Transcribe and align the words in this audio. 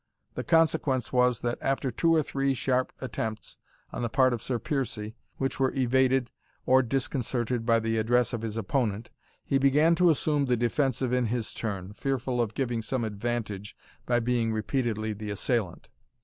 The 0.33 0.43
consequence 0.43 1.13
was, 1.13 1.41
that 1.41 1.59
after 1.61 1.91
two 1.91 2.15
or 2.15 2.23
three 2.23 2.55
sharp 2.55 2.91
attempts 3.01 3.57
on 3.93 4.01
the 4.01 4.09
part 4.09 4.33
of 4.33 4.41
Sir 4.41 4.57
Piercie, 4.57 5.13
which 5.37 5.59
were 5.59 5.71
evaded 5.75 6.31
or 6.65 6.81
disconcerted 6.81 7.67
by 7.67 7.79
the 7.79 7.99
address 7.99 8.33
of 8.33 8.41
his 8.41 8.57
opponent, 8.57 9.11
he 9.45 9.59
began 9.59 9.93
to 9.93 10.09
assume 10.09 10.45
the 10.45 10.57
defensive 10.57 11.13
in 11.13 11.27
his 11.27 11.53
turn, 11.53 11.93
fearful 11.93 12.41
of 12.41 12.55
giving 12.55 12.81
some 12.81 13.03
advantage 13.03 13.77
by 14.07 14.19
being 14.19 14.51
repeatedly 14.51 15.13
the 15.13 15.29
assailant. 15.29 15.91